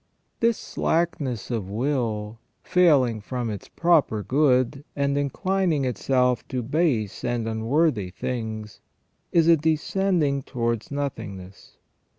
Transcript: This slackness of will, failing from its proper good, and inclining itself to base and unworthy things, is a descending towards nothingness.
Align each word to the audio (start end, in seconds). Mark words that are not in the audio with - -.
This 0.39 0.57
slackness 0.57 1.51
of 1.51 1.69
will, 1.69 2.39
failing 2.63 3.21
from 3.21 3.51
its 3.51 3.67
proper 3.67 4.23
good, 4.23 4.83
and 4.95 5.15
inclining 5.15 5.85
itself 5.85 6.41
to 6.47 6.63
base 6.63 7.23
and 7.23 7.47
unworthy 7.47 8.09
things, 8.09 8.79
is 9.31 9.47
a 9.47 9.55
descending 9.55 10.41
towards 10.41 10.89
nothingness. 10.89 11.77